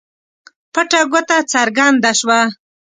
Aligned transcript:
پټه 0.73 1.01
ګوته 1.11 1.37
څرګنده 1.51 2.11
شوه. 2.19 2.39